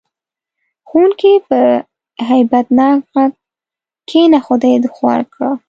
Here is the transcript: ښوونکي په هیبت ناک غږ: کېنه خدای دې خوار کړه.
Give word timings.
ښوونکي 0.87 1.33
په 1.47 1.59
هیبت 2.29 2.65
ناک 2.79 2.99
غږ: 3.13 3.31
کېنه 4.09 4.39
خدای 4.45 4.75
دې 4.83 4.89
خوار 4.95 5.21
کړه. 5.33 5.51